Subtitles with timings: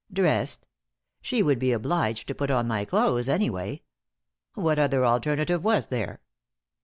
[0.11, 0.65] Dressed?
[1.21, 3.83] She would be obliged to put on my clothes, anyway!
[4.55, 6.21] What other alternative was there?